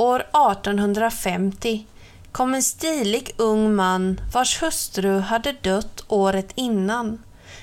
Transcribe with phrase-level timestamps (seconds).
[0.00, 1.86] år 1850
[2.32, 7.22] kom en stilig ung man vars hustru hade dött året innan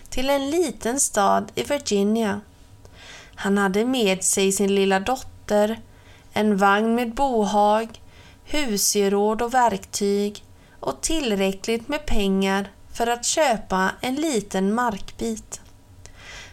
[0.09, 2.41] till en liten stad i Virginia.
[3.35, 5.79] Han hade med sig sin lilla dotter,
[6.33, 8.01] en vagn med bohag,
[8.45, 10.43] husgeråd och verktyg
[10.79, 15.61] och tillräckligt med pengar för att köpa en liten markbit.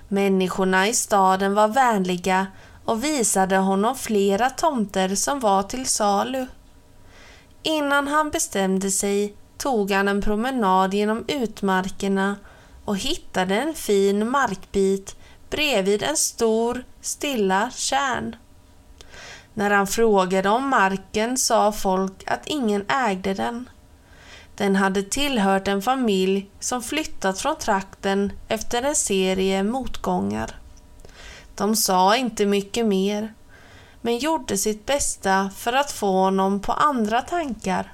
[0.08, 2.46] Människorna i staden var vänliga
[2.92, 6.46] och visade honom flera tomter som var till salu.
[7.62, 12.36] Innan han bestämde sig tog han en promenad genom utmarkerna
[12.84, 15.16] och hittade en fin markbit
[15.50, 18.36] bredvid en stor, stilla kärn.
[19.54, 23.68] När han frågade om marken sa folk att ingen ägde den.
[24.56, 30.61] Den hade tillhört en familj som flyttat från trakten efter en serie motgångar.
[31.54, 33.34] De sa inte mycket mer,
[34.00, 37.92] men gjorde sitt bästa för att få honom på andra tankar.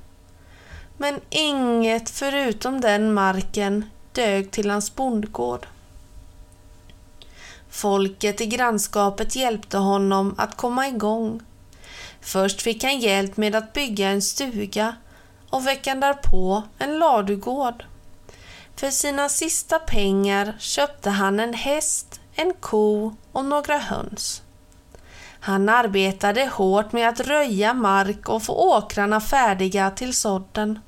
[0.96, 5.66] Men inget förutom den marken dög till hans bondgård.
[7.70, 11.40] Folket i grannskapet hjälpte honom att komma igång.
[12.20, 14.96] Först fick han hjälp med att bygga en stuga
[15.50, 17.84] och veckan därpå en ladugård.
[18.76, 24.42] För sina sista pengar köpte han en häst, en ko och några höns.
[25.40, 30.78] Han arbetade hårt med att röja mark och få åkrarna färdiga till sådden.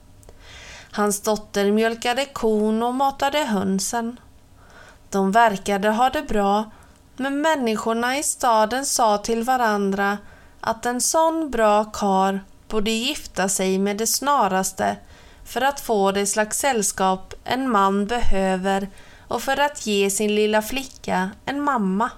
[0.93, 4.21] Hans dotter mjölkade kon och matade hönsen.
[5.11, 6.71] De verkade ha det bra,
[7.17, 10.19] men människorna i staden sa till varandra
[10.61, 14.97] att en sån bra kar borde gifta sig med det snaraste
[15.45, 18.89] för att få det slags sällskap en man behöver
[19.31, 22.11] och för att ge sin lilla flicka en mamma.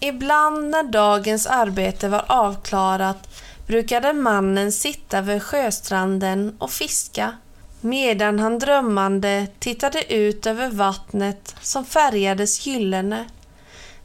[0.00, 3.28] Ibland när dagens arbete var avklarat
[3.66, 7.36] brukade mannen sitta vid sjöstranden och fiska
[7.80, 13.24] medan han drömmande tittade ut över vattnet som färgades gyllene,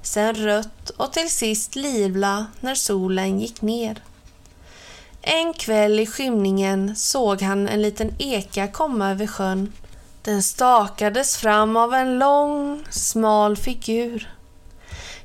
[0.01, 4.01] sen rött och till sist livla när solen gick ner.
[5.22, 9.73] En kväll i skymningen såg han en liten eka komma över sjön.
[10.22, 14.30] Den stakades fram av en lång, smal figur.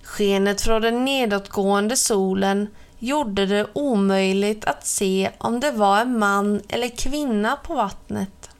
[0.03, 2.69] Skenet från den nedåtgående solen
[2.99, 8.50] gjorde det omöjligt att se om det var en man eller kvinna på vattnet.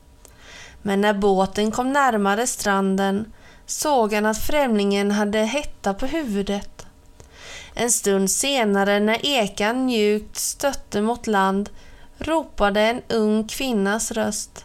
[0.83, 3.33] Men när båten kom närmare stranden
[3.67, 6.87] såg han att främlingen hade hetta på huvudet.
[7.75, 11.71] En stund senare när ekan mjukt stötte mot land
[12.19, 14.65] ropade en ung kvinnas röst.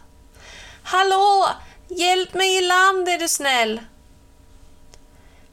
[0.91, 1.45] Hallå!
[1.87, 3.81] Hjälp mig i land är du snäll!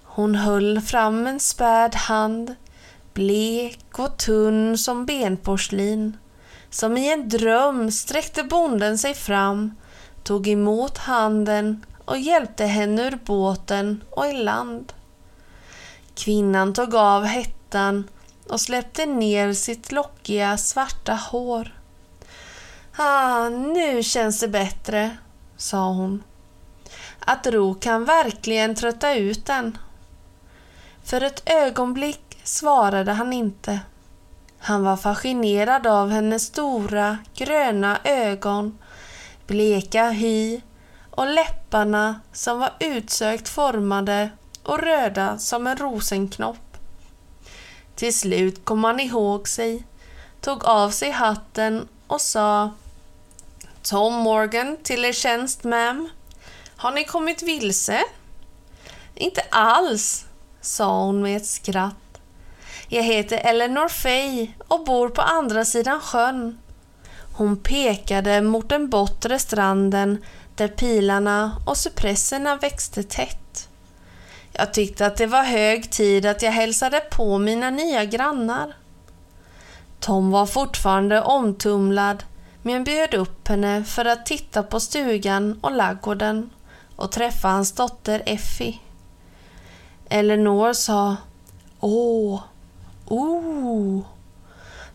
[0.03, 2.55] Hon höll fram en späd hand,
[3.15, 6.17] blek och tunn som benporslin.
[6.71, 9.75] Som i en dröm sträckte bonden sig fram,
[10.25, 14.93] tog emot handen och hjälpte henne ur båten och i land.
[16.15, 18.09] Kvinnan tog av hettan
[18.49, 21.81] och släppte ner sitt lockiga svarta hår.
[22.97, 25.17] Ah, nu känns det bättre,
[25.57, 26.23] sa hon.
[27.21, 29.79] Att ro kan verkligen trötta ut en.
[31.05, 33.81] För ett ögonblick svarade han inte.
[34.59, 38.79] Han var fascinerad av hennes stora gröna ögon,
[39.47, 40.61] bleka hy
[41.11, 44.31] och läpparna som var utsökt formade
[44.63, 46.77] och röda som en rosenknopp.
[47.95, 49.87] Till slut kom han ihåg sig,
[50.41, 52.71] tog av sig hatten och sa
[53.91, 56.09] Tom Morgan till er tjänst, ma'am.
[56.77, 58.03] Har ni kommit vilse?
[59.15, 60.25] Inte alls,
[60.61, 62.21] sa hon med ett skratt.
[62.89, 66.59] Jag heter Eleanor Fay och bor på andra sidan sjön.
[67.33, 70.25] Hon pekade mot den bortre stranden
[70.55, 73.69] där pilarna och cypresserna växte tätt.
[74.53, 78.77] Jag tyckte att det var hög tid att jag hälsade på mina nya grannar.
[80.01, 82.25] Tom var fortfarande omtumlad
[82.67, 86.51] men bjöd upp henne för att titta på stugan och laggården
[86.97, 88.79] och träffa hans dotter Effie.
[90.09, 91.17] Eleanor sa
[91.81, 92.41] Åh,
[93.07, 94.01] oh.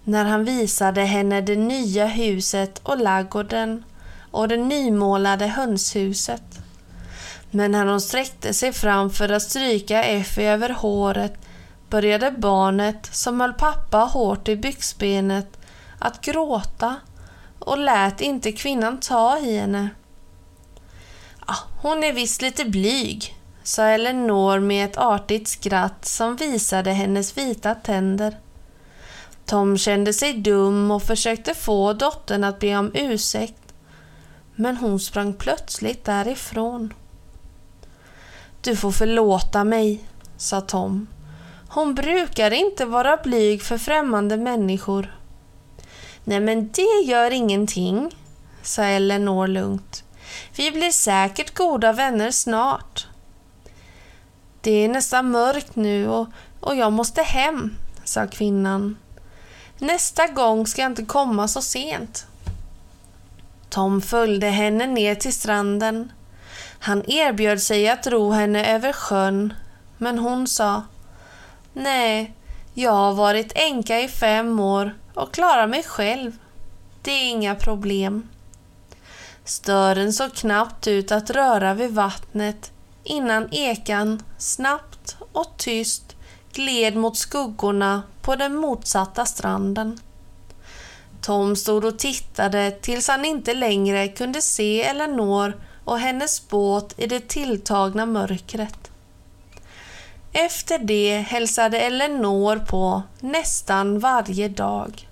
[0.03, 3.83] när han visade henne det nya huset och laggården
[4.31, 6.59] och det nymålade hönshuset.
[7.51, 11.33] Men när hon sträckte sig fram för att stryka Effie över håret
[11.89, 15.57] började barnet, som höll pappa hårt i byxbenet,
[15.99, 16.95] att gråta
[17.61, 19.89] och lät inte kvinnan ta i henne.
[21.45, 27.37] Ah, hon är visst lite blyg, sa Eleanor med ett artigt skratt som visade hennes
[27.37, 28.37] vita tänder.
[29.45, 33.73] Tom kände sig dum och försökte få dottern att be om ursäkt,
[34.55, 36.93] men hon sprang plötsligt därifrån.
[38.61, 40.03] Du får förlåta mig,
[40.37, 41.07] sa Tom.
[41.69, 45.20] Hon brukar inte vara blyg för främmande människor.
[46.23, 48.15] Nej, men det gör ingenting,
[48.61, 50.03] sa Eleanor lugnt.
[50.55, 53.07] Vi blir säkert goda vänner snart.
[54.61, 56.27] Det är nästan mörkt nu och,
[56.59, 58.97] och jag måste hem, sa kvinnan.
[59.79, 62.25] Nästa gång ska jag inte komma så sent.
[63.69, 66.11] Tom följde henne ner till stranden.
[66.79, 69.53] Han erbjöd sig att ro henne över sjön,
[69.97, 70.83] men hon sa
[71.73, 72.33] Nej,
[72.73, 76.31] jag har varit änka i fem år och klarar mig själv.
[77.01, 78.29] Det är inga problem.
[79.43, 82.71] Stören såg knappt ut att röra vid vattnet
[83.03, 86.15] innan ekan snabbt och tyst
[86.53, 89.99] gled mot skuggorna på den motsatta stranden.
[91.21, 97.07] Tom stod och tittade tills han inte längre kunde se Eleanor och hennes båt i
[97.07, 98.91] det tilltagna mörkret.
[100.33, 105.07] Efter det hälsade Eleanor på nästan varje dag.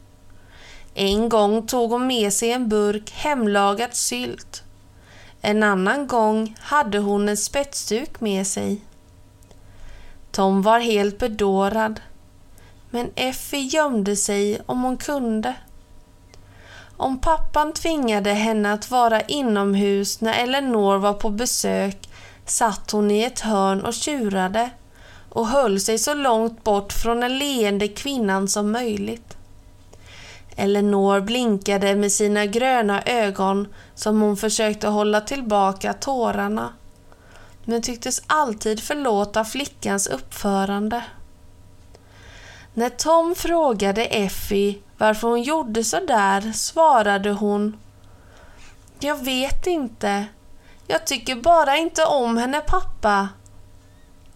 [1.01, 4.63] En gång tog hon med sig en burk hemlagad sylt.
[5.41, 8.81] En annan gång hade hon en spetsduk med sig.
[10.31, 12.01] Tom var helt bedårad,
[12.89, 15.53] men Effie gömde sig om hon kunde.
[16.97, 22.09] Om pappan tvingade henne att vara inomhus när Eleanor var på besök
[22.45, 24.69] satt hon i ett hörn och tjurade
[25.29, 29.38] och höll sig så långt bort från den leende kvinnan som möjligt.
[30.59, 36.73] Eleanor blinkade med sina gröna ögon som hon försökte hålla tillbaka tårarna
[37.69, 41.03] men tycktes alltid förlåta flickans uppförande.
[42.73, 47.77] När Tom frågade Effie varför hon gjorde så där svarade hon
[48.99, 50.25] Jag vet inte.
[50.87, 53.29] Jag tycker bara inte om henne pappa.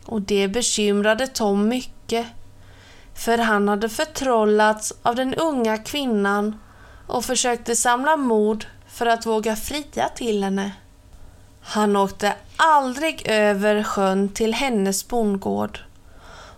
[0.05, 2.27] Och det bekymrade Tom mycket.
[3.15, 6.59] För han hade förtrollats av den unga kvinnan
[7.07, 10.71] och försökte samla mod för att våga fria till henne.
[11.61, 15.79] Han åkte aldrig över sjön till hennes bondgård.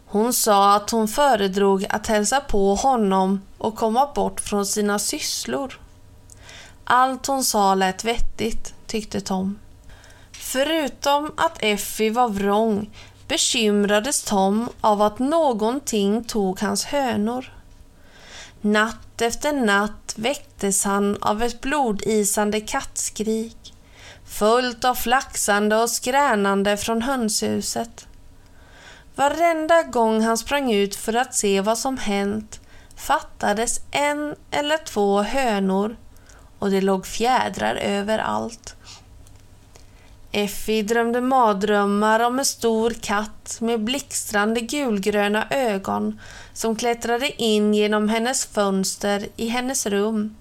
[0.07, 5.79] Hon sa att hon föredrog att hälsa på honom och komma bort från sina sysslor.
[6.83, 9.59] Allt hon sa lät vettigt, tyckte Tom.
[10.31, 12.89] Förutom att Effie var vrång
[13.27, 17.53] bekymrades Tom av att någonting tog hans hönor.
[18.61, 23.73] Natt efter natt väcktes han av ett blodisande kattskrik
[24.25, 28.07] följt av flaxande och skränande från hönshuset.
[29.15, 32.59] Varenda gång han sprang ut för att se vad som hänt
[32.95, 35.95] fattades en eller två hönor
[36.59, 38.75] och det låg fjädrar överallt.
[40.37, 46.19] Effie drömde mardrömmar om en stor katt med blixtrande gulgröna ögon
[46.53, 50.35] som klättrade in genom hennes fönster i hennes rum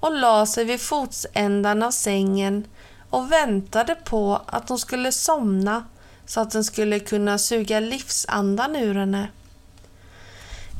[0.00, 2.64] och la sig vid fotsändan av sängen
[3.10, 5.84] och väntade på att hon skulle somna
[6.26, 9.28] så att den skulle kunna suga livsandan ur henne.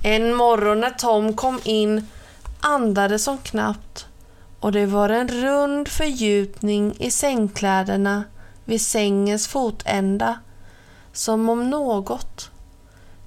[0.04, 2.08] En morgon när Tom kom in
[2.60, 4.06] andades hon knappt
[4.60, 8.24] och det var en rund fördjupning i sängkläderna
[8.64, 10.38] vid sängens fotända
[11.12, 12.50] som om något,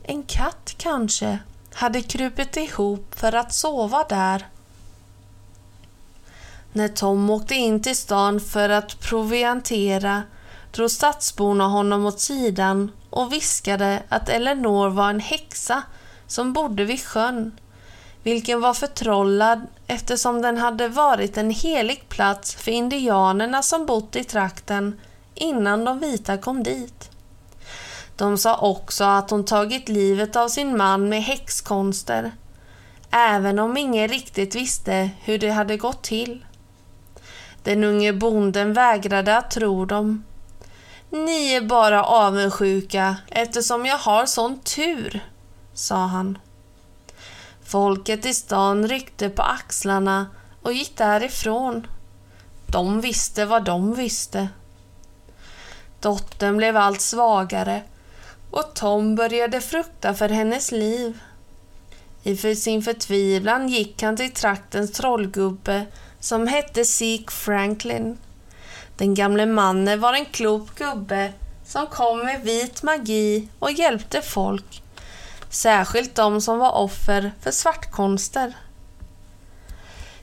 [0.03, 1.39] en katt kanske,
[1.73, 4.47] hade krupit ihop för att sova där.
[6.73, 10.23] När Tom åkte in till stan för att proviantera
[10.71, 15.83] drog stadsborna honom åt sidan och viskade att Eleanor var en häxa
[16.27, 17.59] som bodde vid sjön,
[18.23, 24.23] vilken var förtrollad eftersom den hade varit en helig plats för indianerna som bott i
[24.23, 24.99] trakten
[25.37, 27.11] innan de vita kom dit.
[28.15, 32.31] De sa också att hon tagit livet av sin man med häxkonster,
[33.11, 36.45] även om ingen riktigt visste hur det hade gått till.
[37.63, 40.23] Den unge bonden vägrade att tro dem.
[41.09, 45.25] Ni är bara avundsjuka eftersom jag har sån tur,
[45.73, 46.37] sa han.
[47.63, 50.27] Folket i stan ryckte på axlarna
[50.61, 51.87] och gick därifrån.
[52.65, 54.49] De visste vad de visste.
[56.07, 57.83] Dottern blev allt svagare
[58.51, 61.19] och Tom började frukta för hennes liv.
[62.23, 65.85] I sin förtvivlan gick han till traktens trollgubbe
[66.19, 68.17] som hette Zeke Franklin.
[68.97, 71.33] Den gamle mannen var en klok gubbe
[71.65, 74.83] som kom med vit magi och hjälpte folk,
[75.49, 78.53] särskilt de som var offer för svartkonster.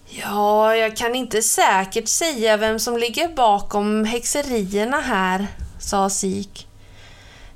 [0.06, 5.46] Ja, jag kan inte säkert säga vem som ligger bakom häxerierna här,
[5.88, 6.68] sa Sik.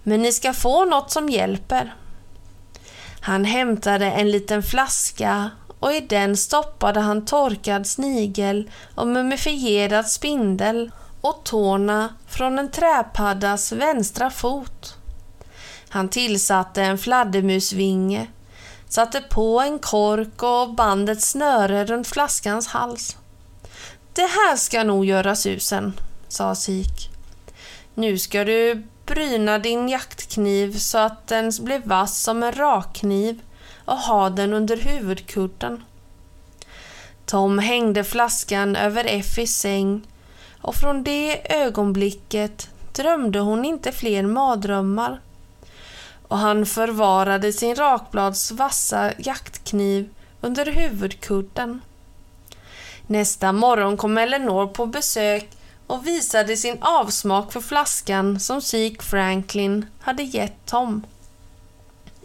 [0.02, 1.94] Men ni ska få något som hjälper.
[3.20, 10.90] Han hämtade en liten flaska och i den stoppade han torkad snigel och mumifierad spindel
[11.20, 14.97] och tårna från en träpaddas vänstra fot.
[15.88, 18.26] Han tillsatte en fladdermusvinge,
[18.88, 23.16] satte på en kork och band ett snöre runt flaskans hals.
[24.12, 27.17] Det här ska nog göra susen, sa Sik.
[27.99, 33.40] Nu ska du bryna din jaktkniv så att den blir vass som en rakkniv
[33.85, 35.85] och ha den under huvudkudden.
[37.26, 40.02] Tom hängde flaskan över Effis säng
[40.62, 45.21] och från det ögonblicket drömde hon inte fler mardrömmar.
[46.28, 50.09] Och han förvarade sin rakblads vassa jaktkniv
[50.40, 51.81] under huvudkudden.
[53.07, 55.49] Nästa morgon kom Eleanor på besök
[55.88, 61.07] och visade sin avsmak för flaskan som Zeke Franklin hade gett Tom.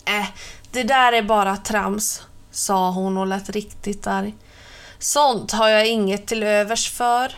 [0.05, 0.27] Äh,
[0.71, 4.35] det där är bara trams, sa hon och lät riktigt arg.
[4.99, 7.35] Sånt har jag inget till övers för.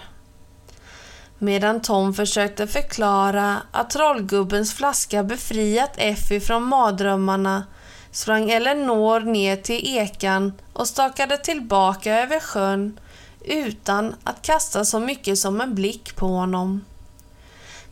[1.37, 7.63] Medan Tom försökte förklara att trollgubbens flaska befriat Effie från mardrömmarna
[8.11, 12.99] sprang Eleanor ner till ekan och stakade tillbaka över sjön
[13.47, 16.85] utan att kasta så mycket som en blick på honom.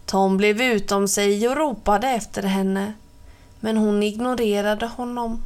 [0.06, 2.94] Tom blev utom sig och ropade efter henne,
[3.60, 5.42] men hon ignorerade honom.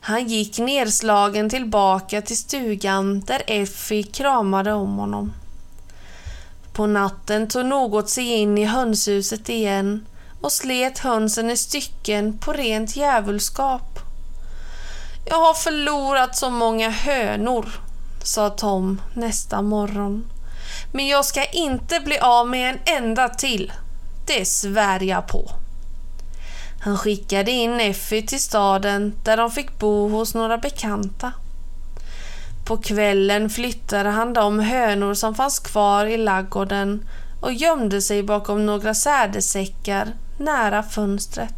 [0.00, 5.32] Han gick nedslagen tillbaka till stugan där Effie kramade om honom.
[6.72, 10.06] På natten tog något sig in i hönshuset igen
[10.40, 13.98] och slet hönsen i stycken på rent djävulskap.
[15.26, 17.68] Jag har förlorat så många hönor,
[18.22, 20.24] sa Tom nästa morgon.
[20.92, 23.72] Men jag ska inte bli av med en enda till.
[24.26, 25.50] Det svär jag på.
[26.80, 31.32] Han skickade in Effie till staden där de fick bo hos några bekanta.
[32.66, 37.08] På kvällen flyttade han de hönor som fanns kvar i laggården
[37.40, 40.08] och gömde sig bakom några sädesäckar
[40.38, 41.54] nära fönstret.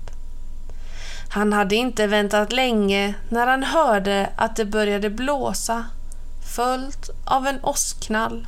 [1.28, 5.85] Han hade inte väntat länge när han hörde att det började blåsa,
[6.54, 8.47] följt av en åskknall.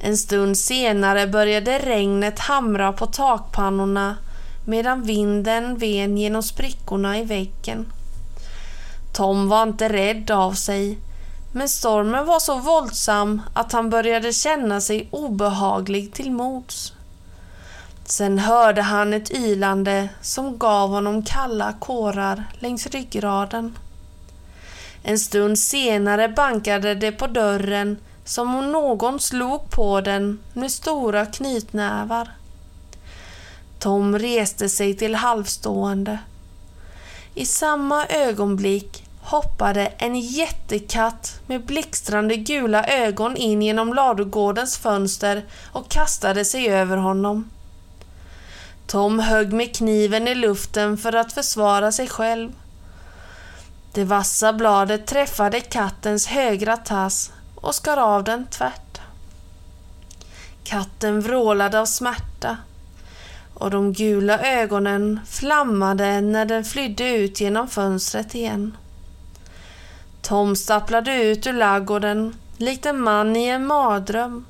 [0.00, 4.16] En stund senare började regnet hamra på takpannorna
[4.66, 7.92] medan vinden ven genom sprickorna i väggen.
[9.12, 10.98] Tom var inte rädd av sig
[11.52, 16.92] men stormen var så våldsam att han började känna sig obehaglig till mods.
[18.04, 23.78] Sen hörde han ett ylande som gav honom kalla kårar längs ryggraden.
[25.08, 31.26] En stund senare bankade det på dörren som om någon slog på den med stora
[31.26, 32.30] knytnävar.
[33.78, 36.18] Tom reste sig till halvstående.
[37.34, 45.88] I samma ögonblick hoppade en jättekatt med blixtrande gula ögon in genom ladugårdens fönster och
[45.88, 47.50] kastade sig över honom.
[48.86, 52.52] Tom högg med kniven i luften för att försvara sig själv.
[53.96, 59.00] Det vassa bladet träffade kattens högra tass och skar av den tvärt.
[60.64, 62.56] Katten vrålade av smärta
[63.54, 68.76] och de gula ögonen flammade när den flydde ut genom fönstret igen.
[70.22, 74.44] Tom stapplade ut ur laggården likt en man i en mardröm.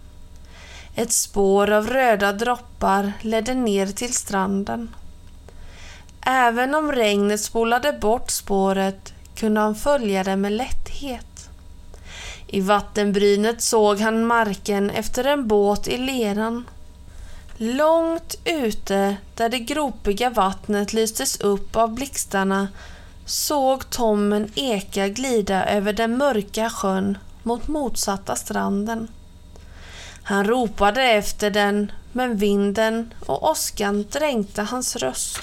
[0.94, 4.94] Ett spår av röda droppar ledde ner till stranden.
[6.20, 11.48] Även om regnet spolade bort spåret kunde han följa det med lätthet.
[12.46, 16.68] I vattenbrynet såg han marken efter en båt i leran.
[17.56, 22.68] Långt ute där det gropiga vattnet lystes upp av blixtarna
[23.26, 29.08] såg Tom en eka glida över den mörka sjön mot motsatta stranden.
[30.22, 35.40] Han ropade efter den, men vinden och åskan dränkte hans röst.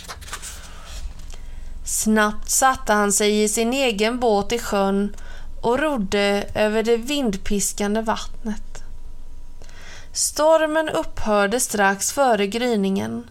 [1.93, 5.15] Snabbt satte han sig i sin egen båt i sjön
[5.61, 8.83] och rodde över det vindpiskande vattnet.
[10.11, 13.29] Stormen upphörde strax före gryningen.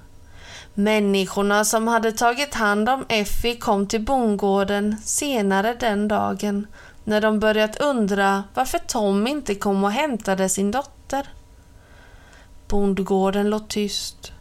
[0.75, 6.66] Människorna som hade tagit hand om Effie kom till bondgården senare den dagen
[7.04, 11.28] när de börjat undra varför Tom inte kom och hämtade sin dotter.
[12.69, 14.33] Bondgården låg tyst.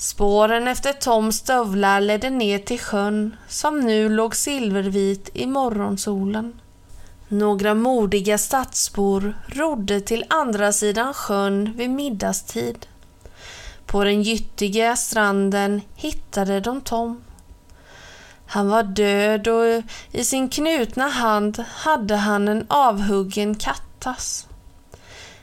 [0.00, 6.60] Spåren efter Toms stövlar ledde ner till sjön som nu låg silvervit i morgonsolen.
[7.28, 12.86] Några modiga stadsbor rodde till andra sidan sjön vid middagstid.
[13.86, 17.22] På den gyttiga stranden hittade de Tom.
[18.46, 24.46] Han var död och i sin knutna hand hade han en avhuggen kattass.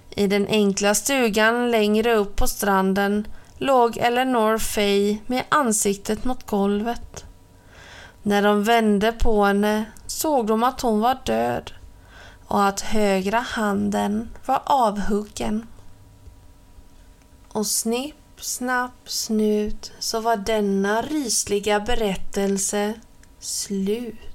[0.09, 7.25] I den enkla stugan längre upp på stranden låg Eleanor Fay med ansiktet mot golvet.
[8.23, 11.71] När de vände på henne såg de att hon var död
[12.47, 15.67] och att högra handen var avhuggen.
[17.47, 22.93] Och snipp, snapp, snut så var denna rysliga berättelse
[23.39, 24.26] slut.